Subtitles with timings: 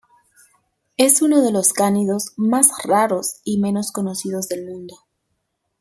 [0.97, 4.95] Es uno de los cánidos más raros y menos conocidos del mundo.